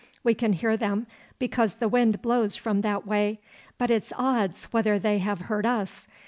[0.23, 1.05] 'We can hear them
[1.37, 3.39] because the wind blows from that way,
[3.77, 6.07] but it's odds whether they have heard us.